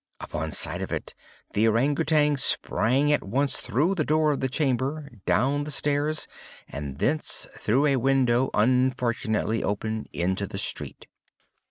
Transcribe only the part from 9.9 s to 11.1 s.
into the street.